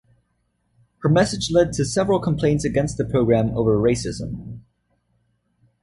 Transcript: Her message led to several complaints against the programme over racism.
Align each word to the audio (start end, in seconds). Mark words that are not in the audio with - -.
Her 1.03 1.09
message 1.09 1.51
led 1.51 1.73
to 1.73 1.85
several 1.85 2.19
complaints 2.19 2.65
against 2.65 2.97
the 2.97 3.05
programme 3.05 3.51
over 3.55 3.77
racism. 3.79 4.61